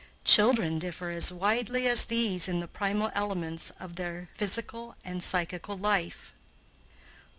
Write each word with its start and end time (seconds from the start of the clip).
Children 0.25 0.79
differ 0.79 1.11
as 1.11 1.31
widely 1.31 1.85
as 1.85 2.05
these 2.05 2.47
in 2.47 2.59
the 2.59 2.67
primal 2.67 3.11
elements 3.13 3.69
of 3.79 3.97
their 3.97 4.29
physical 4.33 4.95
and 5.05 5.21
psychical 5.21 5.77
life. 5.77 6.33